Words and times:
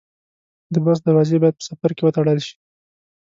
د 0.73 0.75
بس 0.85 0.97
دروازې 1.07 1.37
باید 1.41 1.57
په 1.57 1.63
سفر 1.69 1.91
کې 1.95 2.03
وتړل 2.03 2.39
شي. 2.47 2.55